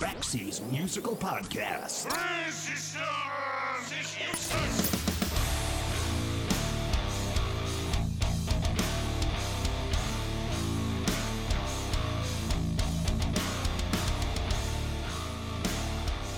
[0.00, 2.04] Baxie's Musical Podcast.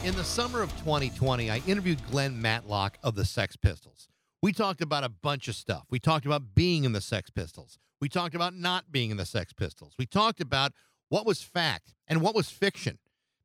[0.04, 4.08] In the summer of 2020, I interviewed Glen Matlock of the Sex Pistols.
[4.40, 5.84] We talked about a bunch of stuff.
[5.90, 7.80] We talked about being in the Sex Pistols.
[8.00, 9.96] We talked about not being in the Sex Pistols.
[9.98, 10.72] We talked about
[11.08, 12.98] what was fact and what was fiction.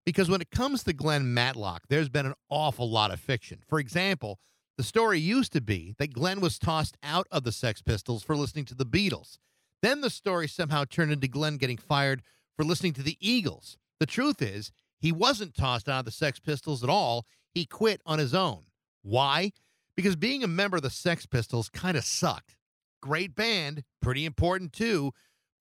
[0.05, 3.59] Because when it comes to Glen Matlock, there's been an awful lot of fiction.
[3.67, 4.39] For example,
[4.77, 8.35] the story used to be that Glen was tossed out of the Sex Pistols for
[8.35, 9.37] listening to the Beatles.
[9.81, 12.21] Then the story somehow turned into Glen getting fired
[12.57, 13.77] for listening to the Eagles.
[13.99, 17.25] The truth is, he wasn't tossed out of the Sex Pistols at all.
[17.51, 18.63] He quit on his own.
[19.03, 19.51] Why?
[19.95, 22.55] Because being a member of the Sex Pistols kind of sucked.
[23.01, 25.11] Great band, pretty important too.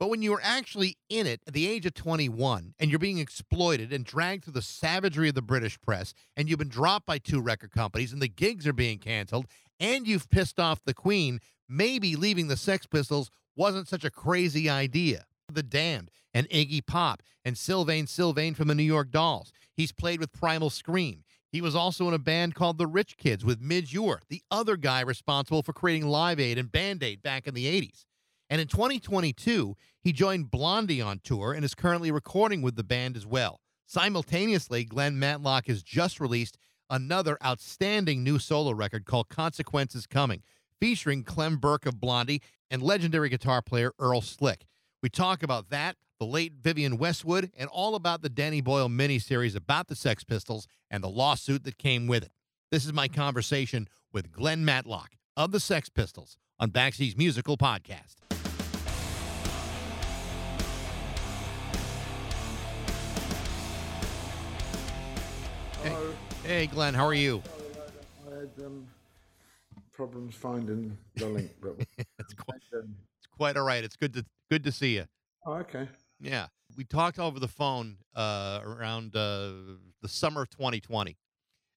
[0.02, 3.18] But when you are actually in it at the age of 21 and you're being
[3.18, 7.18] exploited and dragged through the savagery of the British press and you've been dropped by
[7.18, 9.46] two record companies and the gigs are being canceled
[9.78, 14.68] and you've pissed off the Queen, maybe leaving the Sex Pistols wasn't such a crazy
[14.68, 15.24] idea.
[15.52, 19.52] The Damned and Iggy Pop and Sylvain Sylvain from the New York Dolls.
[19.72, 21.22] He's played with Primal Scream.
[21.48, 24.76] He was also in a band called the Rich Kids with Midge Ure, the other
[24.76, 28.04] guy responsible for creating Live Aid and Band Aid back in the 80s.
[28.52, 33.16] And in 2022, he joined Blondie on tour and is currently recording with the band
[33.16, 33.62] as well.
[33.86, 36.58] Simultaneously, Glen Matlock has just released
[36.90, 40.42] another outstanding new solo record called Consequences Coming,
[40.78, 44.66] featuring Clem Burke of Blondie and legendary guitar player Earl Slick.
[45.02, 49.56] We talk about that, the late Vivienne Westwood, and all about the Danny Boyle miniseries
[49.56, 52.32] about the Sex Pistols and the lawsuit that came with it.
[52.70, 58.21] This is my conversation with Glen Matlock of the Sex Pistols on Baxie's Musical Podcast.
[65.82, 65.96] Hey,
[66.44, 67.42] hey, Glen, how are you?
[68.30, 68.86] I had um,
[69.92, 71.74] problems finding the link, but
[72.18, 73.82] it's, quite, it's quite all right.
[73.82, 75.06] It's good to good to see you.
[75.44, 75.88] oh, okay.
[76.20, 79.50] Yeah, we talked over the phone uh, around uh,
[80.00, 81.16] the summer of 2020,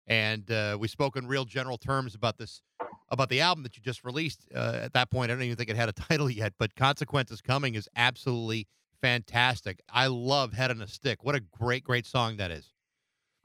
[0.05, 2.61] and uh, we spoke in real general terms about this,
[3.09, 4.47] about the album that you just released.
[4.53, 7.41] Uh, at that point, I don't even think it had a title yet, but "Consequences
[7.41, 8.67] Coming" is absolutely
[9.01, 9.79] fantastic.
[9.91, 12.74] I love "Head on a Stick." What a great, great song that is.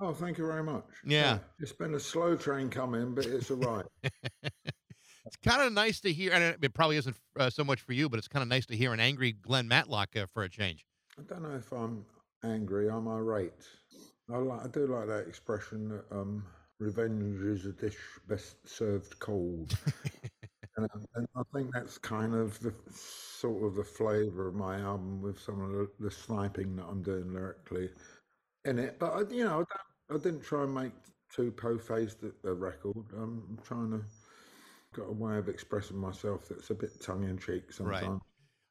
[0.00, 0.84] Oh, thank you very much.
[1.05, 1.38] Yeah.
[1.59, 3.84] it's been a slow train coming, but it's all right.
[4.43, 7.93] it's kind of nice to hear, and it- it probably isn't uh, so much for
[7.93, 10.49] you, but it's kind of nice to hear an angry Glen Matlock uh, for a
[10.49, 10.87] change.
[11.19, 12.05] I don't know if I'm
[12.44, 12.88] angry.
[12.88, 13.66] I'm irate.
[14.33, 14.65] I like.
[14.65, 16.44] I do like that expression that um,
[16.78, 19.77] revenge is a dish best served cold.
[20.77, 24.78] and, I, and I think that's kind of the sort of the flavour of my
[24.78, 27.91] album with some of the, the sniping that I'm doing lyrically
[28.65, 28.99] in it.
[28.99, 29.69] But I, you know, I, don't,
[30.10, 30.93] I didn't try and make
[31.34, 32.97] too po-faced a, record.
[33.16, 34.00] I'm trying to
[34.93, 38.20] got a way of expressing myself that's a bit tongue in cheek sometimes.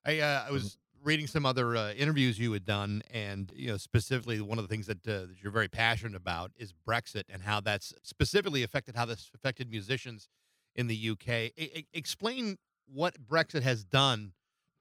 [0.05, 0.19] Right.
[0.19, 3.78] I uh, I was reading some other uh, interviews you had done, and you know
[3.78, 7.41] specifically one of the things that, uh, that you're very passionate about is Brexit and
[7.41, 10.28] how that's specifically affected how this affected musicians
[10.75, 11.29] in the UK.
[11.29, 14.33] I- I- explain what Brexit has done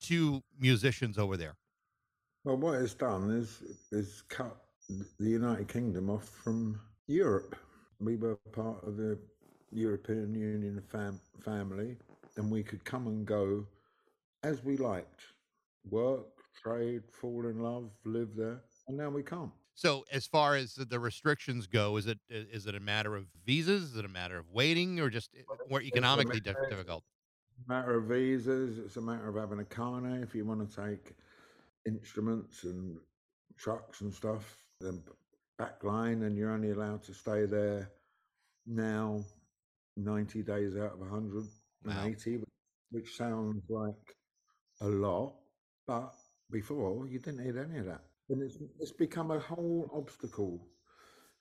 [0.02, 1.56] to musicians over there.
[2.44, 4.56] Well, what it's done is is cut
[4.88, 7.56] the United Kingdom off from Europe.
[8.00, 9.18] We were part of the
[9.70, 11.96] European Union fam- family,
[12.36, 13.66] and we could come and go
[14.42, 15.20] as we liked,
[15.90, 16.26] work,
[16.62, 19.50] trade, fall in love, live there, and now we can't.
[19.74, 23.90] So, as far as the restrictions go, is it is it a matter of visas?
[23.92, 25.30] Is it a matter of waiting, or just
[25.68, 27.04] more economically matter- difficult?
[27.66, 28.78] matter of visas.
[28.78, 31.14] It's a matter of having a car now if you want to take
[31.86, 32.98] instruments and
[33.56, 34.56] trucks and stuff.
[34.80, 35.02] Then
[35.58, 37.90] back line, and you're only allowed to stay there
[38.66, 39.24] now,
[39.96, 41.44] ninety days out of hundred
[41.84, 42.42] and Wow.
[42.90, 44.16] which sounds like
[44.80, 45.34] a lot,
[45.86, 46.14] but
[46.50, 50.60] before you didn't need any of that, and it's it's become a whole obstacle.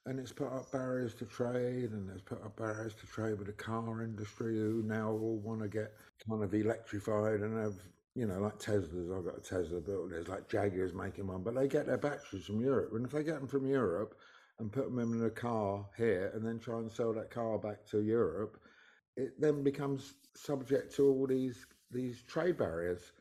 [0.06, 3.48] And it's put up barriers to trade, and it's put up barriers to trade with
[3.48, 5.94] the car industry, who now all want to get
[6.30, 7.76] kind of electrified and have,
[8.18, 9.16] you know, like Teslas.
[9.16, 10.10] I've got a Tesla built.
[10.10, 12.90] There's like Jaguars making one, but they get their batteries from Europe.
[12.94, 14.18] And if they get them from Europe
[14.58, 17.86] and put them in a car here, and then try and sell that car back
[17.92, 18.60] to Europe,
[19.18, 23.12] it then becomes subject to all these these trade barriers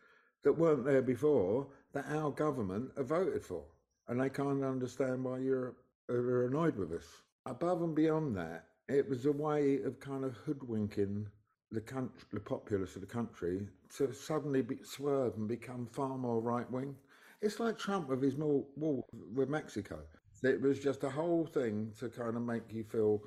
[0.45, 3.65] that weren't there before that our government have voted for,
[4.09, 5.77] and they can't understand why Europe
[6.09, 7.07] are annoyed with us.
[7.45, 11.27] Above and beyond that, it was a way of kind of hoodwinking
[11.77, 16.41] the country, the populace of the country, to suddenly be, swerve and become far more
[16.41, 16.97] right wing.
[17.43, 19.99] It's like Trump with his wall with Mexico.
[20.43, 23.21] It was just a whole thing to kind of make you feel,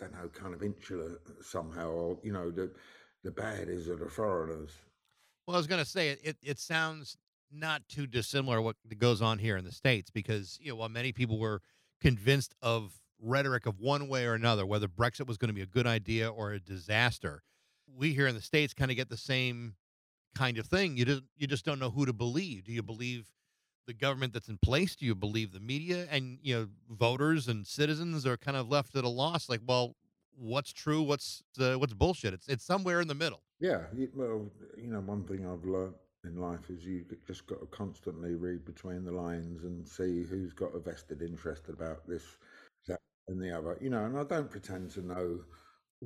[0.00, 2.72] I don't know, kind of insular somehow, or you know, the
[3.22, 4.72] the baddies are the foreigners.
[5.46, 6.36] Well, I was going to say it, it.
[6.42, 7.16] It sounds
[7.52, 11.12] not too dissimilar what goes on here in the states because you know while many
[11.12, 11.60] people were
[12.00, 15.66] convinced of rhetoric of one way or another, whether Brexit was going to be a
[15.66, 17.42] good idea or a disaster,
[17.96, 19.74] we here in the states kind of get the same
[20.34, 20.96] kind of thing.
[20.96, 22.64] You just you just don't know who to believe.
[22.64, 23.26] Do you believe
[23.86, 24.96] the government that's in place?
[24.96, 26.06] Do you believe the media?
[26.10, 29.48] And you know, voters and citizens are kind of left at a loss.
[29.48, 29.96] Like, well,
[30.36, 31.02] what's true?
[31.02, 32.34] What's uh, what's bullshit?
[32.34, 33.42] It's it's somewhere in the middle.
[33.60, 33.82] Yeah,
[34.14, 38.34] well, you know, one thing I've learned in life is you just got to constantly
[38.34, 42.24] read between the lines and see who's got a vested interest about this,
[42.88, 42.98] that,
[43.28, 43.78] and the other.
[43.80, 45.40] You know, and I don't pretend to know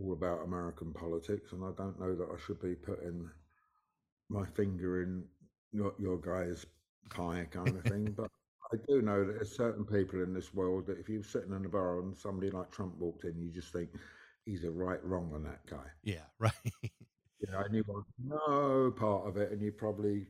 [0.00, 3.28] all about American politics, and I don't know that I should be putting
[4.28, 5.24] my finger in
[5.72, 6.66] your, your guy's
[7.10, 8.12] pie kind of thing.
[8.16, 8.30] but
[8.72, 11.64] I do know that there's certain people in this world that if you're sitting in
[11.64, 13.90] a bar and somebody like Trump walked in, you just think
[14.44, 15.86] he's a right wrong on that guy.
[16.02, 16.52] Yeah, right.
[17.48, 20.26] Know, and you want no part of it, and you probably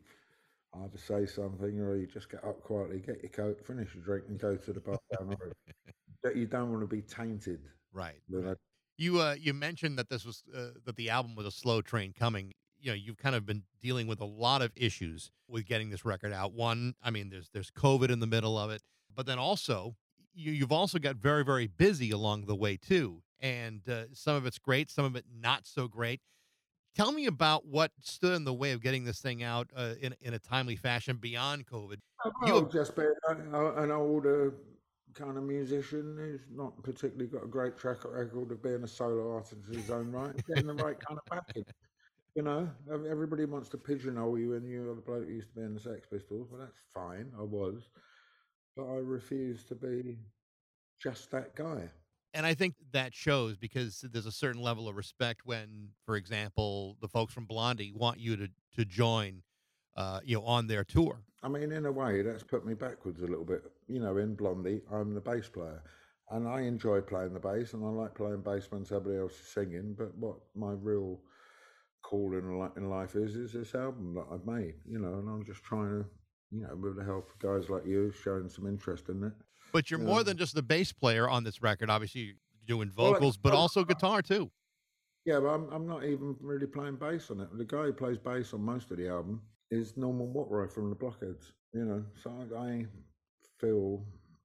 [0.74, 4.24] either say something or you just get up quietly, get your coat, finish your drink,
[4.28, 5.54] and go to the bar down the road.
[6.22, 7.60] That you don't want to be tainted.
[7.92, 8.16] Right.
[8.28, 8.56] with right.
[8.98, 12.12] You uh you mentioned that this was uh, that the album was a slow train
[12.18, 12.52] coming.
[12.78, 16.04] You know, you've kind of been dealing with a lot of issues with getting this
[16.04, 16.52] record out.
[16.52, 18.82] One, I mean, there's there's COVID in the middle of it,
[19.14, 19.96] but then also
[20.34, 24.46] you, you've also got very very busy along the way too, and uh, some of
[24.46, 26.20] it's great, some of it not so great.
[26.94, 30.14] Tell me about what stood in the way of getting this thing out uh, in
[30.22, 31.98] in a timely fashion beyond COVID.
[32.46, 34.54] You- Well, just being a- a- an older
[35.16, 39.34] kind of musician who's not particularly got a great track record of being a solo
[39.34, 41.64] artist in his own right, getting the right kind of backing.
[42.34, 45.62] You know, everybody wants to pigeonhole you and you're the bloke who used to be
[45.62, 46.48] in the Sex Pistols.
[46.50, 47.32] Well, that's fine.
[47.38, 47.88] I was,
[48.76, 50.18] but I refuse to be
[51.00, 51.88] just that guy.
[52.34, 56.98] And I think that shows because there's a certain level of respect when, for example,
[57.00, 59.42] the folks from Blondie want you to to join,
[59.96, 61.22] uh, you know, on their tour.
[61.46, 63.62] I mean, in a way, that's put me backwards a little bit.
[63.86, 65.80] You know, in Blondie, I'm the bass player,
[66.30, 69.46] and I enjoy playing the bass, and I like playing bass when somebody else is
[69.46, 69.94] singing.
[69.96, 71.20] But what my real
[72.02, 74.74] calling in life is is this album that I've made.
[74.90, 76.06] You know, and I'm just trying to,
[76.50, 79.32] you know, with the help of guys like you, showing some interest in it.
[79.72, 81.90] But you're more um, than just the bass player on this record.
[81.90, 82.34] Obviously, you're
[82.66, 84.50] doing Well, vocals, but well, also uh, guitar too.
[85.24, 87.56] Yeah, but I'm I'm not even really playing bass on it.
[87.56, 90.96] The guy who plays bass on most of the album is Norman Watt-Roy from the
[90.96, 91.52] Blockheads.
[91.72, 92.86] You know, so I, I
[93.58, 94.02] feel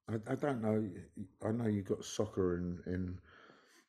[0.09, 0.89] I, I don't know.
[1.45, 3.17] I know you got soccer in in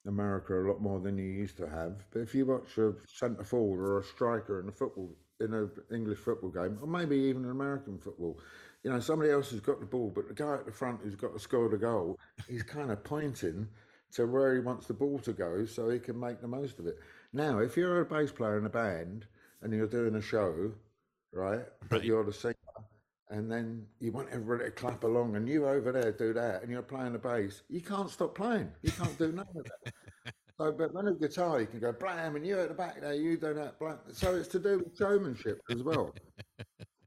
[0.06, 2.04] America a lot more than you used to have.
[2.12, 5.70] But if you watch a centre forward or a striker in a football in an
[5.92, 8.38] English football game, or maybe even an American football,
[8.84, 11.16] you know, somebody else has got the ball, but the guy at the front who's
[11.16, 12.18] got to score the goal,
[12.48, 13.68] he's kind of pointing
[14.12, 16.86] to where he wants the ball to go so he can make the most of
[16.86, 16.98] it.
[17.32, 19.26] Now, if you're a bass player in a band
[19.62, 20.72] and you're doing a show,
[21.32, 22.54] right, but you're the singer,
[23.30, 26.70] and then you want everybody to clap along, and you over there do that, and
[26.70, 28.70] you're playing the bass, you can't stop playing.
[28.82, 29.92] You can't do none of that.
[30.60, 33.14] So, but when a guitar, you can go blam, and you at the back there,
[33.14, 33.98] you do that blam.
[34.12, 36.14] So it's to do with showmanship as well.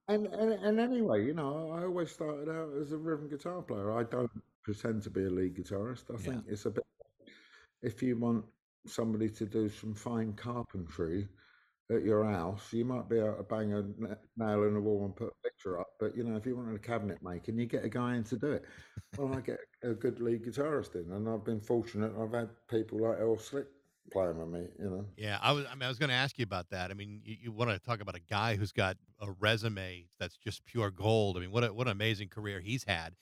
[0.08, 3.92] And, and and anyway, you know, I always started out as a rhythm guitar player.
[3.92, 4.30] I don't
[4.64, 6.10] pretend to be a lead guitarist.
[6.10, 6.32] I Yeah.
[6.32, 6.84] think it's a bit.
[7.82, 8.46] If you want
[8.88, 11.28] somebody to do some fine carpentry
[11.92, 13.84] at your house, you might be able to bang a
[14.38, 15.88] nail in the wall and put a picture up.
[16.00, 18.38] But you know, if you wanted a cabinet making, you get a guy in to
[18.38, 18.66] do it.
[19.18, 22.14] Well, I get a good lead guitarist in, and I've been fortunate.
[22.20, 23.68] I've had people like Earl Slick
[24.12, 24.68] playing with me.
[24.80, 25.06] You know.
[25.16, 25.66] Yeah, I was.
[25.68, 26.90] I mean, I was going to ask you about that.
[26.90, 30.38] I mean, you, you want to talk about a guy who's got a resume that's
[30.38, 31.38] just pure gold.
[31.38, 33.16] I mean, what a, what an amazing career he's had,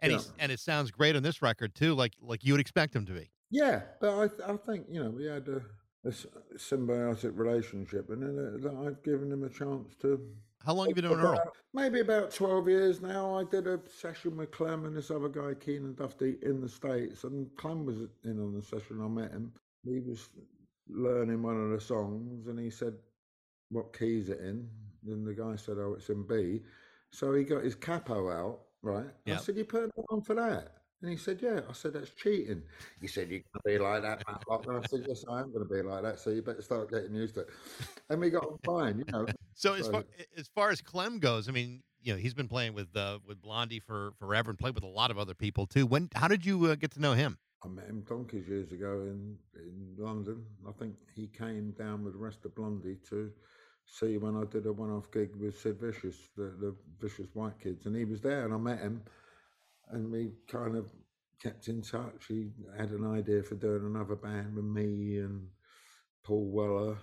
[0.00, 0.18] and Yeah.
[0.18, 3.06] he's and it sounds great on this record too, like like you would expect him
[3.06, 3.30] to be.
[3.50, 5.62] Yeah, but I, th- I think you know we had a,
[6.04, 6.10] a
[6.56, 10.20] symbiotic relationship, and then uh, that I've given him a chance to.
[10.64, 11.40] How long have you been doing Earl?
[11.74, 13.36] Maybe about twelve years now.
[13.36, 17.24] I did a session with Clem and this other guy, Keanan Duffty, in the states,
[17.24, 19.00] and Clem was in on the session.
[19.02, 19.52] I met him.
[19.84, 20.28] He was
[20.88, 22.94] learning one of the songs, and he said,
[23.70, 24.68] "What key is it in?"
[25.06, 26.62] And the guy said, "Oh, it's in B."
[27.10, 29.06] So he got his capo out, right?
[29.26, 32.10] I said, "You put it on for that?" And he said, "Yeah." I said, "That's
[32.10, 32.62] cheating."
[33.00, 35.64] He said, "You're gonna be like that, Matlock." And I said, "Yes, I am gonna
[35.64, 36.20] be like that.
[36.20, 37.50] So you better start getting used to it."
[38.08, 39.26] And we got on fine, you know.
[39.54, 40.04] So as far
[40.36, 43.40] as far as Clem goes, I mean, you know, he's been playing with uh, with
[43.42, 45.86] Blondie for forever and played with a lot of other people too.
[45.86, 47.38] When how did you uh, get to know him?
[47.64, 50.44] I met him donkeys years ago in, in London.
[50.66, 53.30] I think he came down with the rest of Blondie to
[53.86, 57.60] see when I did a one off gig with Sid Vicious, the, the Vicious White
[57.60, 59.02] Kids, and he was there and I met him.
[59.92, 60.90] And we kind of
[61.42, 62.26] kept in touch.
[62.28, 65.46] He had an idea for doing another band with me and
[66.24, 66.98] Paul Weller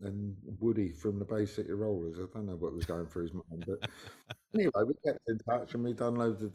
[0.00, 2.18] and Woody from the Bay City Rollers.
[2.18, 3.90] I don't know what was going through his mind, but
[4.54, 6.52] anyway, we kept in touch and we've done loads of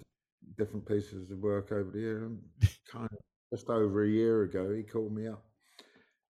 [0.58, 2.26] different pieces of work over the year.
[2.26, 2.40] And
[2.92, 3.18] kind of
[3.52, 5.44] just over a year ago, he called me up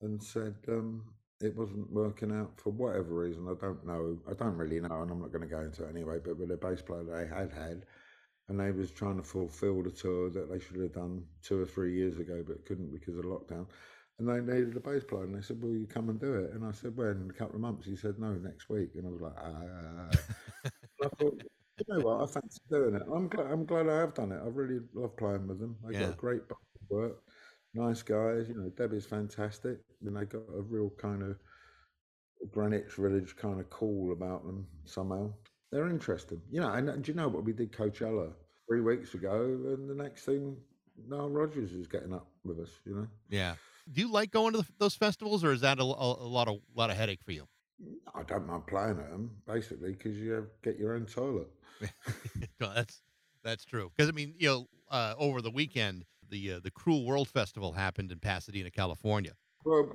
[0.00, 1.04] and said um,
[1.40, 3.46] it wasn't working out for whatever reason.
[3.48, 4.18] I don't know.
[4.28, 6.18] I don't really know, and I'm not going to go into it anyway.
[6.24, 7.84] But with the bass player they had had,
[8.48, 11.66] and they was trying to fulfil the tour that they should have done two or
[11.66, 13.66] three years ago, but couldn't because of lockdown.
[14.18, 16.52] And they needed a bass player, and they said, "Will you come and do it?"
[16.52, 17.86] And I said, "When?" In a couple of months.
[17.86, 20.10] He said, "No, next week." And I was like, "Ah."
[21.02, 21.42] I thought,
[21.78, 22.22] you know what?
[22.22, 23.02] I fancy doing it.
[23.12, 23.50] I'm glad.
[23.50, 24.40] I'm glad I have done it.
[24.42, 25.76] I really love playing with them.
[25.84, 26.00] They Yeah.
[26.00, 26.42] got a great
[26.88, 27.22] work.
[27.74, 28.48] Nice guys.
[28.48, 31.38] You know, Debbie's fantastic, and they got a real kind of
[32.52, 35.32] Greenwich Village kind of cool about them somehow.
[35.74, 36.40] They're interesting.
[36.52, 37.42] You know, and, and do you know what?
[37.42, 38.30] We did Coachella
[38.68, 40.56] three weeks ago, and the next thing,
[41.08, 42.70] Nile Rodgers is getting up with us.
[42.86, 43.08] You know.
[43.28, 43.56] Yeah.
[43.92, 46.46] Do you like going to the, those festivals, or is that a, a, a lot
[46.46, 47.48] of lot of headache for you?
[48.14, 51.48] I don't mind playing at them basically because you have, get your own toilet.
[52.60, 53.02] No, that's
[53.42, 53.90] that's true.
[53.96, 57.72] Because I mean, you know, uh, over the weekend, the uh, the Cruel World Festival
[57.72, 59.32] happened in Pasadena, California.
[59.64, 59.92] Well,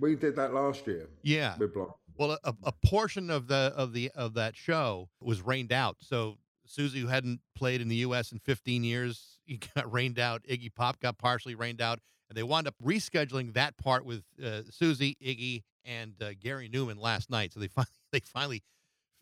[0.00, 1.56] we did that last year Yeah.
[1.56, 1.99] with Block.
[2.20, 5.96] Well, a, a portion of the of the of that show was rained out.
[6.00, 6.36] So
[6.68, 8.30] Siouxsie, who hadn't played in the U.S.
[8.30, 10.42] in 15 years, he got rained out.
[10.42, 11.98] Iggy Pop got partially rained out,
[12.28, 17.00] and they wound up rescheduling that part with uh, Siouxsie, Iggy, and uh, Gary Numan
[17.00, 17.54] last night.
[17.54, 18.62] So they finally they finally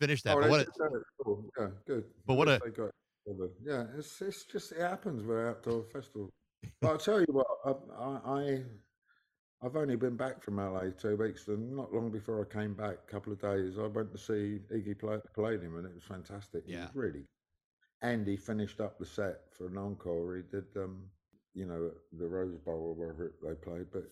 [0.01, 0.35] finished that.
[0.35, 0.67] Oh, but what a.
[1.23, 1.45] Cool.
[1.57, 2.03] Yeah, good.
[2.27, 5.83] But what a- least they got it yeah, it's it's just it happens with outdoor
[5.83, 6.29] festival.
[6.81, 8.63] But I'll tell you what, I I
[9.61, 12.97] I've only been back from LA two weeks, and not long before I came back,
[13.07, 16.63] a couple of days, I went to see Iggy play, Palladium, and it was fantastic.
[16.65, 16.83] Yeah.
[16.83, 17.25] was really.
[18.01, 20.37] And he finished up the set for an encore.
[20.37, 21.03] He did, um,
[21.53, 24.09] you know, the Rose Bowl or wherever they played, but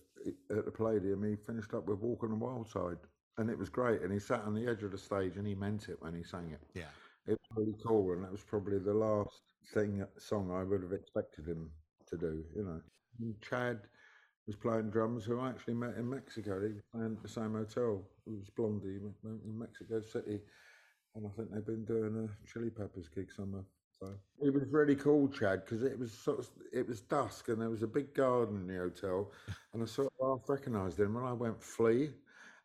[0.52, 2.98] at the Palladium, he finished up with Walk on the Wild Side,
[3.38, 4.02] and it was great.
[4.02, 6.24] And he sat on the edge of the stage, and he meant it when he
[6.24, 6.62] sang it.
[6.74, 6.90] yeah.
[7.26, 9.42] It was really cool, and that was probably the last
[9.74, 11.70] thing song I would have expected him
[12.08, 12.44] to do.
[12.56, 12.82] You know,
[13.20, 13.82] and Chad
[14.48, 16.62] was playing drums, who I actually met in Mexico.
[16.62, 18.02] He was playing at the same hotel.
[18.26, 20.40] It was Blondie in Mexico City,
[21.16, 23.66] and I think they've been doing a Chili Peppers gig somewhere.
[24.00, 27.62] So it was really cool, Chad, because it was sort of it was dusk, and
[27.62, 29.32] there was a big garden in the hotel,
[29.74, 32.12] and I sort of half recognised him when I went Flea.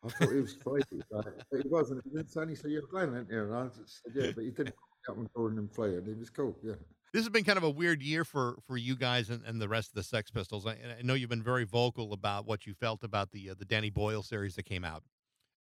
[0.05, 0.83] I thought he was right?
[1.51, 2.03] but he wasn't.
[2.03, 4.75] He didn't say, said, "You're Glen, aren't you?" And I said, "Yeah," but he didn't
[5.05, 6.55] come up and calling him Flea, and he was cool.
[6.63, 6.75] Yeah.
[7.13, 9.69] This has been kind of a weird year for for you guys and, and the
[9.69, 10.65] rest of the Sex Pistols.
[10.65, 13.65] I, I know you've been very vocal about what you felt about the uh, the
[13.65, 15.03] Danny Boyle series that came out,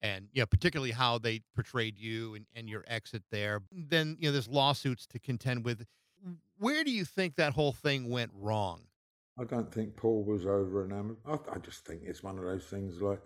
[0.01, 3.63] and you know particularly how they portrayed you and, and your exit there.
[3.71, 5.85] Then you know there's lawsuits to contend with.
[6.59, 8.83] Where do you think that whole thing went wrong?
[9.39, 11.17] I don't think Paul was over enamored.
[11.25, 13.21] I, I just think it's one of those things like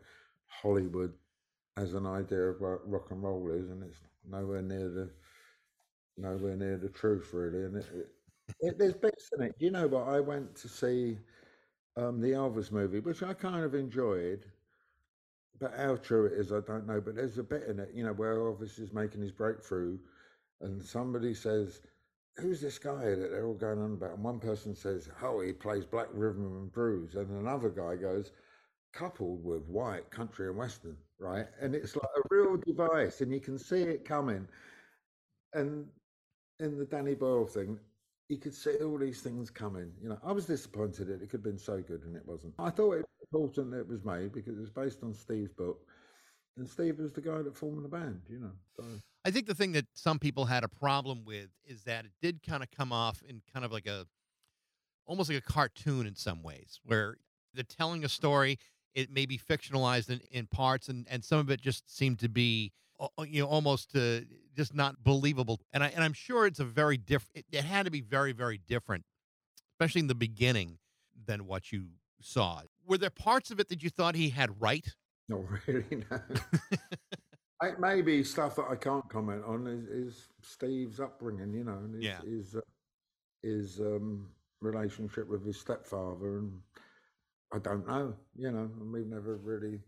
[0.47, 1.11] Hollywood
[1.75, 5.09] has an idea of what rock and roll is, and it's nowhere near the
[6.17, 7.65] nowhere near the truth, really.
[7.65, 8.07] And it, it,
[8.59, 9.55] it, there's bits in it.
[9.59, 10.07] You know what?
[10.07, 11.19] I went to see
[11.97, 14.45] um, the Elvis movie, which I kind of enjoyed.
[15.59, 17.01] But how true it is, I don't know.
[17.01, 19.97] But there's a bit in it, you know, where Elvis is making his breakthrough,
[20.61, 21.81] and somebody says,
[22.37, 25.53] "Who's this guy that they're all going on about?" And one person says, "Oh, he
[25.53, 28.31] plays black rhythm and blues," and another guy goes,
[28.93, 31.47] "Coupled with white country and western," right?
[31.59, 34.47] And it's like a real device, and you can see it coming.
[35.53, 35.87] And
[36.59, 37.79] in the Danny Boyle thing,
[38.29, 39.91] you could see all these things coming.
[40.01, 42.53] You know, I was disappointed that it could have been so good and it wasn't.
[42.59, 45.51] I thought it was important that it was made because it was based on Steve's
[45.51, 45.85] book,
[46.57, 48.21] and Steve was the guy that formed the band.
[48.29, 48.83] You know, so
[49.25, 52.41] I think the thing that some people had a problem with is that it did
[52.43, 54.05] kind of come off in kind of like a
[55.05, 57.17] almost like a cartoon in some ways, where
[57.53, 58.57] they're telling a story.
[58.95, 62.29] It may be fictionalized in, in parts, and, and some of it just seemed to
[62.29, 62.71] be,
[63.27, 64.21] you know, almost uh,
[64.55, 65.59] just not believable.
[65.73, 67.45] And I and I'm sure it's a very different.
[67.51, 69.05] It, it had to be very very different,
[69.73, 70.77] especially in the beginning,
[71.25, 71.87] than what you
[72.21, 72.61] saw.
[72.85, 74.85] Were there parts of it that you thought he had right?
[75.29, 76.03] not really.
[76.11, 76.19] No.
[77.61, 81.53] I, maybe stuff that I can't comment on is, is Steve's upbringing.
[81.53, 82.21] You know, and his Yeah.
[82.21, 82.61] his, uh,
[83.41, 84.27] his um,
[84.61, 86.59] relationship with his stepfather, and
[87.53, 88.15] I don't know.
[88.35, 89.79] You know, and we've never really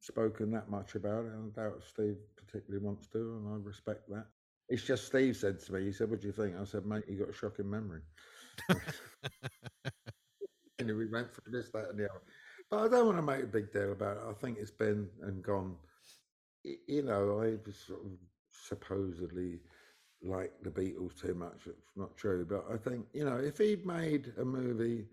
[0.00, 1.32] spoken that much about it.
[1.32, 4.26] and I doubt Steve particularly wants to, and I respect that.
[4.68, 6.56] It's just Steve said to me, he said, What do you think?
[6.60, 8.00] I said, Mate, you got a shocking memory.
[10.78, 12.20] and we went through this, that, and the other.
[12.70, 14.22] But I don't want to make a big deal about it.
[14.28, 15.76] I think it's been and gone.
[16.64, 18.10] You know, I was sort of
[18.50, 19.60] supposedly
[20.22, 21.60] like the Beatles too much.
[21.66, 25.04] It's not true, but I think you know if he'd made a movie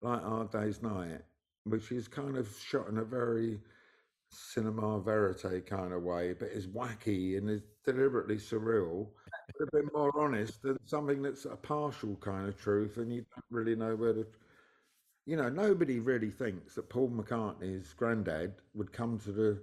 [0.00, 1.20] like A Hard Day's Night,
[1.64, 3.60] which is kind of shot in a very
[4.34, 9.08] cinema verite kind of way, but it's wacky and it's deliberately surreal.
[9.58, 13.24] Would have been more honest than something that's a partial kind of truth, and you
[13.34, 14.26] don't really know where to.
[15.26, 19.62] You know, nobody really thinks that Paul McCartney's granddad would come to the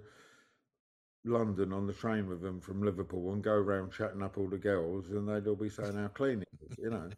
[1.24, 4.58] London on the train with them from Liverpool and go around chatting up all the
[4.58, 6.78] girls, and they'd all be saying how clean it is.
[6.78, 7.08] You know,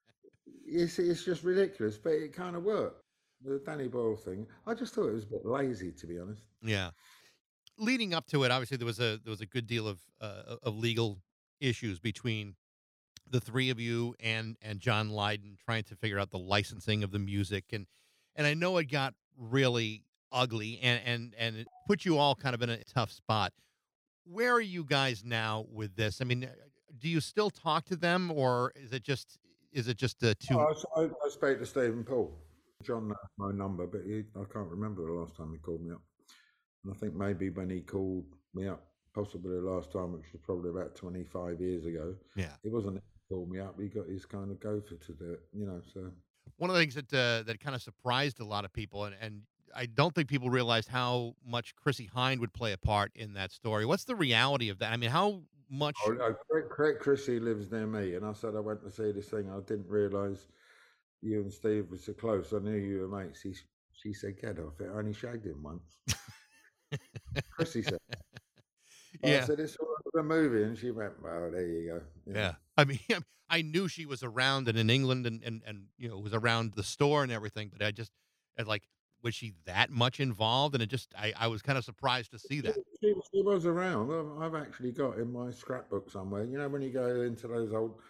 [0.66, 3.01] it's it's just ridiculous, but it kind of worked.
[3.44, 6.42] The Danny Boyle thing, I just thought it was a bit lazy, to be honest.
[6.62, 6.90] Yeah.
[7.78, 10.56] Leading up to it, obviously there was a there was a good deal of uh,
[10.62, 11.18] of legal
[11.60, 12.54] issues between
[13.30, 17.10] the three of you and and John Lydon trying to figure out the licensing of
[17.10, 17.86] the music and
[18.36, 22.54] and I know it got really ugly and and and it put you all kind
[22.54, 23.52] of in a tough spot.
[24.24, 26.20] Where are you guys now with this?
[26.20, 26.48] I mean,
[26.98, 29.38] do you still talk to them or is it just
[29.72, 32.32] is it just uh, too Oh, I, I, I spoke to Stephen Paul.
[32.82, 35.92] John knows my number, but he, I can't remember the last time he called me
[35.92, 36.02] up.
[36.84, 38.24] And I think maybe when he called
[38.54, 38.84] me up,
[39.14, 42.54] possibly the last time, which was probably about 25 years ago, yeah.
[42.64, 42.94] it wasn't
[43.28, 43.80] who called me up.
[43.80, 45.80] He got his kind of gopher to do it, you know.
[45.92, 46.10] So
[46.56, 49.14] one of the things that uh, that kind of surprised a lot of people, and,
[49.20, 49.42] and
[49.74, 53.52] I don't think people realized how much Chrissie Hynde would play a part in that
[53.52, 53.86] story.
[53.86, 54.92] What's the reality of that?
[54.92, 55.96] I mean, how much?
[56.06, 59.12] oh, no, Craig, Craig Chrissie lives near me, and I said I went to see
[59.12, 59.50] this thing.
[59.50, 60.48] I didn't realise
[61.22, 62.52] you and Steve were so close.
[62.52, 63.40] I knew you were mates.
[63.40, 63.54] He,
[63.92, 65.98] she said, "Get off it." I only shagged him once.
[67.52, 67.98] Chrissie said.
[69.22, 72.32] yeah, I said, "It's all over the movie," and she went, "Well, there you go."
[72.32, 72.40] know.
[72.40, 72.54] yeah.
[72.76, 72.98] I mean,
[73.48, 76.72] I knew she was around and in England and and and you know was around
[76.74, 78.10] the store and everything, but I just
[78.58, 78.82] I like
[79.22, 80.74] was she that much involved?
[80.74, 82.74] And it just I I was kind of surprised to see that.
[83.00, 84.10] She, she was around.
[84.10, 86.44] I've, I've actually got in my scrapbook somewhere.
[86.44, 88.00] You know, when you go into those old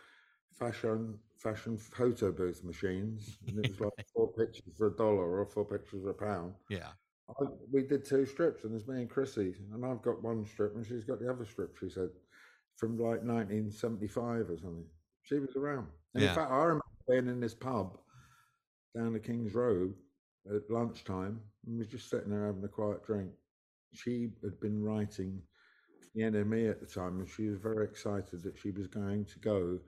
[0.52, 5.46] fashion fashion photo booth machines, and it was like four pictures for a dollar or
[5.46, 6.54] four pictures for a pound.
[6.68, 6.90] Yeah,
[7.28, 10.74] I, we did two strips, and there's me and Chrissie, and I've got one strip,
[10.76, 11.76] and she's got the other strip.
[11.78, 12.10] She said
[12.76, 14.84] from like 1975 or something.
[15.22, 15.86] She was around.
[16.14, 16.30] And Yeah.
[16.30, 17.98] in fact, I remember being in this pub
[18.94, 19.94] down the King's Road
[20.52, 23.30] at lunchtime, and we was just sitting there having a quiet drink.
[23.94, 25.40] She had been writing
[26.14, 29.38] the NME at the time, and she was very excited that she was going to
[29.38, 29.78] go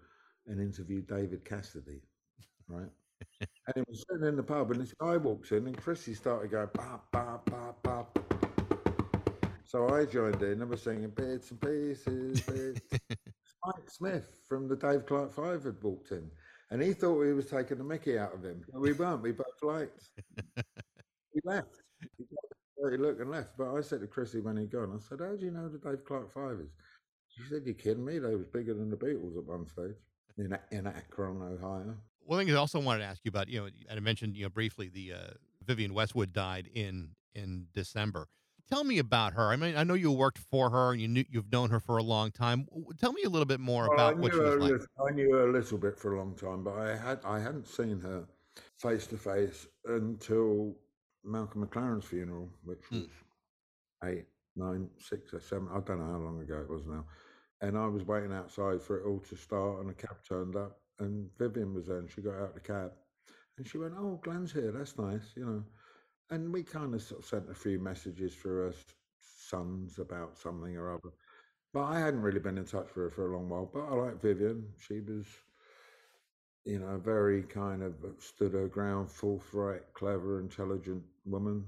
[0.47, 2.01] and interview David Cassidy,
[2.69, 2.91] right?
[3.41, 6.51] and it was sitting in the pub, and this guy walks in, and Chrissie started
[6.51, 8.19] going, bop, bop, bop, bop.
[9.65, 12.41] So I joined in, and was singing bits and pieces.
[12.43, 12.81] Bits.
[13.67, 16.31] Mike Smith from the Dave Clark Five had walked in,
[16.71, 18.63] and he thought we was taking the Mickey out of him.
[18.71, 19.23] But we weren't.
[19.23, 20.11] We both liked.
[21.45, 21.83] left.
[22.19, 23.57] He got- He looked and left.
[23.57, 25.79] But I said to Chrissie when he'd gone, I said, "How do you know the
[25.79, 26.71] Dave Clark Five is?"
[27.29, 28.19] She said, "You kidding me?
[28.19, 29.97] They was bigger than the Beatles at one stage
[30.39, 33.67] in in Akron, Ohio." One thing I also wanted to ask you about, you know,
[33.67, 35.31] and I mentioned, you know, briefly the uh,
[35.63, 38.29] Vivienne Westwood died in in December.
[38.67, 39.51] Tell me about her.
[39.51, 41.99] I mean, I know you worked for her and you knew you've known her for
[41.99, 42.67] a long time.
[42.99, 44.73] Tell me a little bit more Well, about what she was like.
[44.73, 47.39] lit- I knew her a little bit for a long time, but I had I
[47.41, 48.27] hadn't seen her
[48.79, 50.75] face to face until
[51.25, 53.01] Malcolm McLaren's funeral, which Hmm.
[53.01, 53.11] was
[54.05, 55.69] eight, nine, six or seven.
[55.69, 57.05] I don't know how long ago it was now.
[57.65, 60.83] And I was waiting outside for it all to start, and a cab turned up,
[60.99, 62.93] and Vivienne was there, and she got out of the cab,
[63.57, 64.71] and she went, "Oh, Glen's here.
[64.71, 65.65] That's nice," you know.
[66.29, 68.85] And we kind of sort of sent a few messages through her s-
[69.19, 71.09] sons about something or other.
[71.73, 73.71] But I hadn't really been in touch with her for a long while.
[73.73, 74.75] But I like Vivienne.
[74.77, 75.27] She was,
[76.67, 81.65] you know, very kind of uh, stood her ground, forthright, clever, intelligent woman.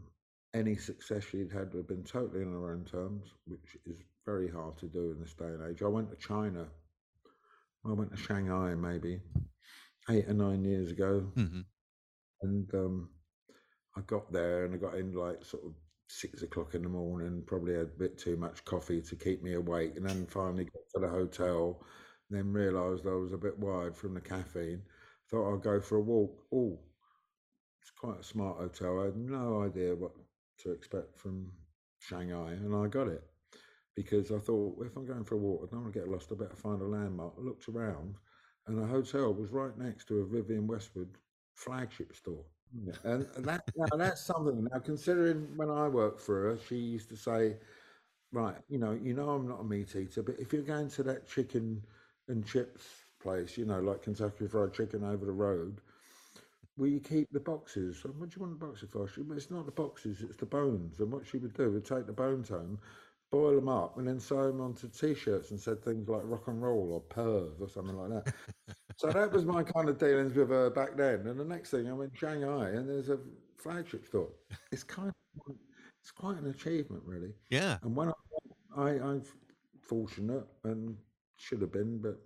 [0.53, 4.51] Any success she'd had would have been totally on her own terms, which is very
[4.51, 5.83] hard to do in this day and age.
[5.83, 6.67] I went to China.
[7.87, 9.21] I went to Shanghai maybe
[10.11, 11.61] eight or nine years ago hmm
[12.43, 13.11] and um,
[13.97, 15.73] I got there and I got in like sort of
[16.09, 17.43] six o'clock in the morning.
[17.47, 20.83] Probably had a bit too much coffee to keep me awake, and then finally got
[20.95, 21.83] to the hotel.
[22.31, 24.83] Then realised I was a bit wired from the caffeine.
[25.31, 26.43] Thought I'd go for a walk.
[26.53, 26.79] Oh,
[27.81, 29.01] it's quite a smart hotel.
[29.01, 30.12] I had no idea what
[30.59, 31.53] to expect from
[32.01, 33.25] Shanghai, and I got it
[33.97, 36.31] because I thought if I'm going for a walk, I don't want to get lost.
[36.31, 37.33] I better find a landmark.
[37.39, 38.15] I looked around,
[38.67, 41.17] and the hotel was right next to a Vivienne Westwood
[41.55, 42.45] flagship store.
[42.79, 42.91] Hmm.
[43.05, 44.69] And and that now that's something.
[44.71, 47.57] Now considering when I worked for her, she used to say,
[48.33, 51.03] "Right, you know, you know, I'm not a meat eater, but if you're going to
[51.05, 51.83] that chicken
[52.29, 52.85] and chips
[53.21, 55.81] place, you know, like Kentucky Fried Chicken over the road,
[56.77, 58.03] will you keep the boxes?
[58.05, 59.09] And what do you want the boxes for?
[59.09, 61.01] She, "Well, it's not the boxes, it's the bones.
[61.01, 62.79] And what she would do would take the bones home,
[63.37, 66.62] boil them up, and then sew them onto t-shirts and said things like rock and
[66.62, 68.35] roll or perv or something like that.
[68.96, 71.27] so that was my kind of dealings with her back then.
[71.27, 73.18] And the next thing I'm in Shanghai, and there's a
[73.57, 74.31] flagship store.
[74.72, 75.57] It's kind of
[76.01, 77.35] it's quite an achievement, really.
[77.51, 77.77] Yeah.
[77.83, 79.22] And when I, I I'm
[79.81, 80.96] fortunate and
[81.37, 82.18] should have been, but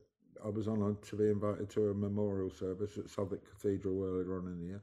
[0.44, 4.46] I was honoured to be invited to a memorial service at Southwark Cathedral earlier on
[4.46, 4.82] in the year,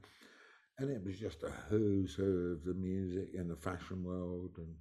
[0.78, 4.74] and it was just a who's who of the music and the fashion world, and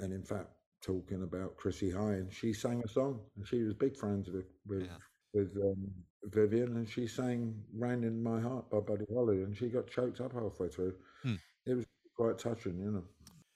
[0.00, 0.50] and in fact,
[0.82, 4.82] talking about Chrissie Hynde, she sang a song, and she was big friends with with
[4.82, 4.96] Yeah.
[5.34, 5.90] with um,
[6.24, 10.20] Vivienne, and she sang "Rain in My Heart" by Buddy Holly, and she got choked
[10.20, 10.94] up halfway through.
[11.22, 11.34] Hmm.
[11.66, 11.86] It was
[12.16, 13.04] quite touching, you know.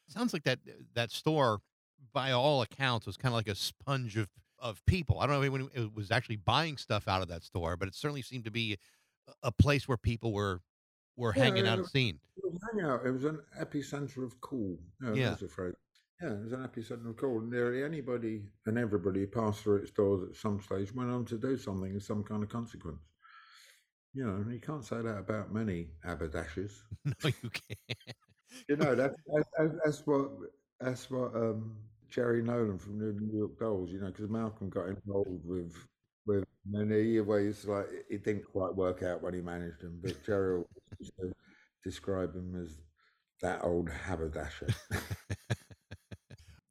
[0.08, 0.58] Sounds like that
[0.94, 1.60] that store,
[2.12, 4.28] by all accounts, was kind of like a sponge of
[4.58, 5.20] of people.
[5.20, 7.88] I don't know if anyone who was actually buying stuff out of that store, but
[7.88, 8.76] it certainly seemed to be
[9.42, 10.60] a- place where people were
[11.16, 12.18] were Yeah, hanging out and seen.
[12.36, 13.06] It was hangout.
[13.06, 14.78] It was an epicenter of cool.
[15.00, 15.30] No, Yeah.
[15.30, 15.74] that's a phrase.
[16.22, 17.40] Yeah, it was an epicenter of cool.
[17.40, 21.36] Nearly anybody and everybody who passed through its doors at some stage went on to
[21.38, 23.02] do something of some kind of consequence.
[24.12, 26.82] You know, and you can't say that about many haberdashers.
[27.04, 27.78] no, you can't.
[28.68, 30.30] You know, that, that, that- that's what
[30.80, 31.76] that's what um,
[32.10, 33.90] Jerry Nolan from the New York Dolls.
[33.90, 35.74] You know, because Malcolm got involved with
[36.26, 40.54] with many ways like it didn't quite work out when he managed him, but Jerry
[40.54, 40.66] always
[41.00, 41.32] used to
[41.84, 42.78] describe him as
[43.42, 44.68] that old haberdasher.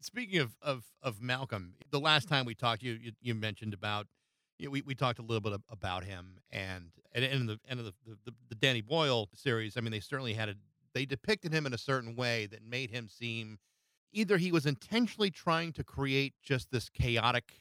[0.09, 2.35] Speaking of, of of Malcolm, the last mm-hmm.
[2.35, 4.07] time we talked, you you, you mentioned about
[4.57, 7.79] you know, we, we talked a little bit about him and and in the end
[7.79, 7.93] of the,
[8.25, 9.77] the the Danny Boyle series.
[9.77, 10.55] I mean, they certainly had a
[10.95, 13.59] they depicted him in a certain way that made him seem
[14.11, 17.53] either he was intentionally trying to create just this chaotic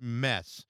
[0.00, 0.64] mess,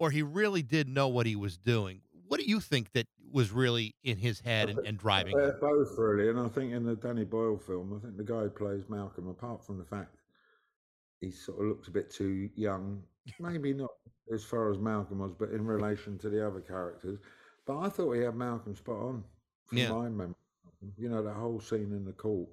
[0.00, 2.02] or he really did know what he was doing.
[2.30, 5.98] What do you think that was really in his head and, and driving They're both
[5.98, 8.88] really, and I think in the Danny Boyle film, I think the guy who plays
[8.88, 10.14] Malcolm, apart from the fact
[11.20, 13.02] he sort of looks a bit too young,
[13.40, 13.90] maybe not
[14.32, 17.18] as far as Malcolm was, but in relation to the other characters.
[17.66, 19.24] But I thought he had Malcolm spot on
[19.66, 19.92] from Yeah.
[19.92, 20.34] my memory.
[20.96, 22.48] You know, that whole scene in the court.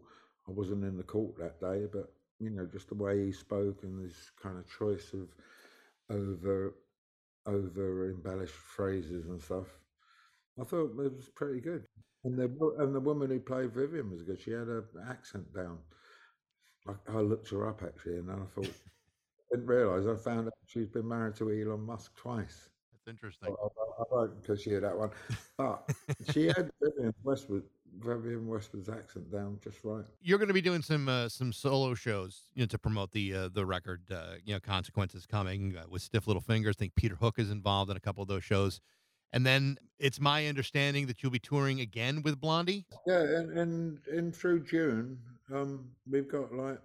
[0.48, 3.84] I wasn't in the court that day, but you know, just the way he spoke
[3.84, 5.30] and this kind of choice of
[6.10, 6.74] over
[7.48, 9.68] over embellished phrases and stuff.
[10.60, 11.86] I thought it was pretty good.
[12.24, 14.40] And the and the woman who played Vivienne was good.
[14.40, 15.78] She had her accent down.
[16.88, 18.74] I, I looked her up actually, and then I thought,
[19.52, 22.70] didn't realise I found out she's been married to Elon Musk twice.
[22.92, 23.50] That's interesting.
[23.50, 25.12] I, I, I won't pursue that one,
[25.58, 25.90] but
[26.32, 27.64] she had Vivienne Westwood,
[28.00, 30.06] Vivienne Westwood's accent down just right.
[30.22, 33.34] you're going to be doing some uh, some solo shows, you know, to promote the
[33.34, 34.02] uh, the record.
[34.12, 36.76] Uh, you know, consequences coming uh, with Stiff Little Fingers.
[36.78, 38.80] I think Peter Hook is involved in a couple of those shows,
[39.34, 42.86] and then it's my understanding that you'll be touring again with Blondie.
[43.06, 45.18] Yeah, and, and and through June,
[45.54, 46.80] um, we've got like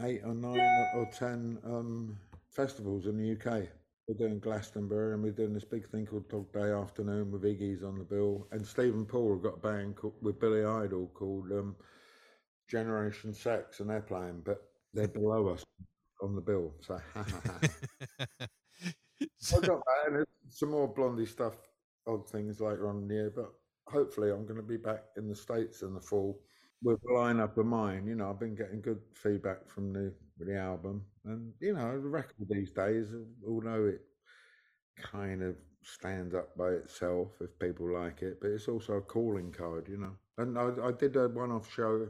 [0.00, 2.16] eight or nine or, or ten um,
[2.50, 3.68] festivals in the UK.
[4.08, 7.82] We're doing Glastonbury, and we're doing this big thing called Dog Day Afternoon with Iggy's
[7.82, 11.76] on the bill, and Stephen Paul got a band called, with Billy Idol called um,
[12.68, 14.62] Generation Sex, and they're playing, but
[14.94, 15.62] they're below us
[16.22, 16.72] on the bill.
[16.80, 18.46] So, ha ha ha.
[19.20, 21.56] I've got that, and some more Blondie stuff,
[22.06, 23.32] odd things later on in the year.
[23.36, 23.52] But
[23.88, 26.40] hopefully, I'm going to be back in the states in the fall
[26.82, 28.06] with a lineup of mine.
[28.06, 32.08] You know, I've been getting good feedback from the the album, and you know, the
[32.08, 33.08] record these days,
[33.46, 34.00] although it
[34.96, 39.52] kind of stands up by itself if people like it, but it's also a calling
[39.52, 39.88] card.
[39.88, 42.08] You know, and I, I did a one-off show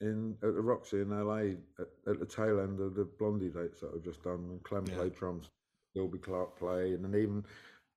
[0.00, 3.80] in at the Roxy in LA at, at the tail end of the Blondie dates
[3.80, 4.48] that I've just done.
[4.48, 4.96] When Clem Yeah.
[4.96, 5.48] played drums,
[5.94, 7.44] Gilby Clarke played, and then even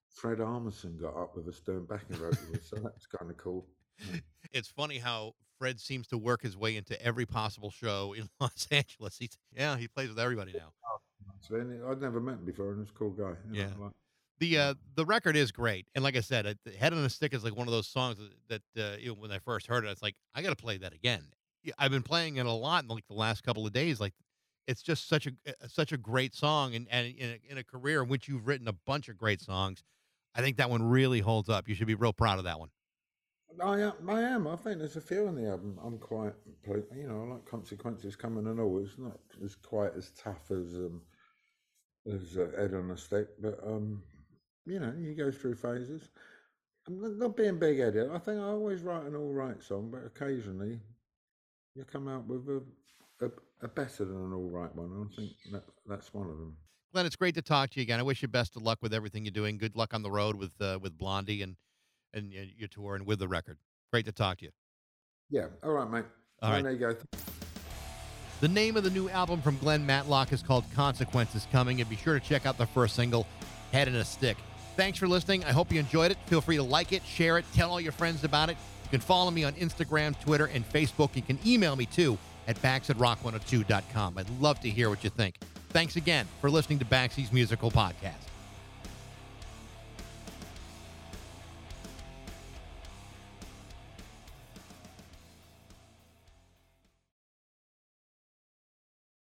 [0.09, 2.69] Fred Armisen got up with us doing backing vocals.
[2.69, 3.65] so that's kind of cool.
[4.51, 5.33] it's funny how
[5.63, 9.15] Fred seems to work his way into every possible show in Los Angeles.
[9.17, 10.73] He's yeah, he plays with everybody now.
[11.89, 13.36] I'd never met him before, and he's a cool guy.
[13.49, 13.69] you know, Yeah.
[13.80, 13.91] like-
[14.41, 17.45] The uh, the record is great, and like I said, Head on a Stick is
[17.45, 18.17] like one of those songs
[18.49, 20.78] that, uh, you know, when I first heard it, it's like I got to play
[20.80, 21.23] that again.
[21.80, 24.02] I've been playing it a lot in like the last couple of days.
[24.02, 24.13] Like,
[24.67, 27.63] it's just such a uh, such a great song, and and in a, in a
[27.63, 29.82] career in which you've written a bunch of great songs,
[30.36, 31.69] I think that one really holds up.
[31.69, 32.69] You should be real proud of that one.
[33.61, 34.09] I am.
[34.09, 34.47] I am.
[34.47, 35.77] I think there's a few on the album.
[35.83, 36.33] I'm quite,
[36.65, 38.79] you know, I like consequences coming and all.
[38.79, 41.01] It's not as quite as tough as um,
[42.07, 44.01] as uh, Ed on a Stick, but um,
[44.65, 46.09] you know, you go through phases.
[46.87, 48.11] I'm not, being big headed.
[48.11, 50.81] I think I always write an all right song, but occasionally
[51.75, 52.61] you come out with a
[53.25, 54.91] a, a better than an all right one.
[54.91, 56.57] And I think that that's one of them.
[56.93, 57.99] Glen, it's great to talk to you again.
[57.99, 59.57] I wish you best of luck with everything you're doing.
[59.57, 61.55] Good luck on the road with uh, with Blondie and
[62.13, 63.58] and your tour and with the record.
[63.91, 64.52] Great to talk to you.
[65.30, 65.47] Yeah.
[65.63, 66.06] All right, mate.
[66.41, 66.63] All right.
[66.63, 66.95] There you go.
[68.41, 71.95] The name of the new album from Glen Matlock is called Consequences Coming, and be
[71.95, 73.26] sure to check out the first single,
[73.71, 74.38] Head in a Stick.
[74.76, 75.45] Thanks for listening.
[75.45, 76.17] I hope you enjoyed it.
[76.26, 78.58] Feel free to like it, share it, tell all your friends about it.
[78.84, 81.15] You can follow me on Instagram, Twitter, and Facebook.
[81.15, 84.17] You can email me too at bax at rock102.com.
[84.17, 85.38] I'd love to hear what you think.
[85.69, 88.32] Thanks again for listening to Baxie's Musical Podcast.